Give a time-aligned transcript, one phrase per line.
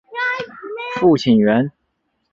[0.95, 1.69] 父亲袁。